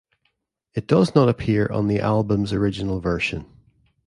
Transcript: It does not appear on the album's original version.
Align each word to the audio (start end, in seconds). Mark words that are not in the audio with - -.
It 0.73 0.87
does 0.87 1.13
not 1.13 1.29
appear 1.29 1.71
on 1.71 1.85
the 1.87 1.99
album's 1.99 2.53
original 2.53 2.99
version. 2.99 3.45